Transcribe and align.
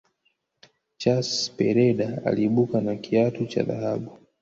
chus 0.99 1.29
pereda 1.57 2.21
aliibuka 2.25 2.77
na 2.81 2.95
kiatu 2.95 3.45
cha 3.45 3.63
dhahabu 3.63 4.17